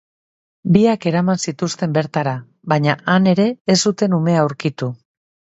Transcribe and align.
Biak 0.77 1.05
eraman 1.11 1.41
zituzten 1.43 1.93
bertara, 1.99 2.33
baina 2.73 2.97
han 3.17 3.31
ere 3.35 3.47
ez 3.75 3.79
zuten 3.89 4.21
umea 4.21 4.43
aurkitu. 4.47 4.91